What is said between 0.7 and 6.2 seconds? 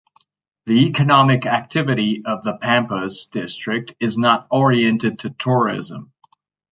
economic activity of the Pampas district is not oriented to tourism.